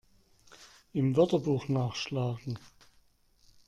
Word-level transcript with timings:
Im 0.93 1.15
Wörterbuch 1.15 1.67
nachschlagen! 1.69 2.57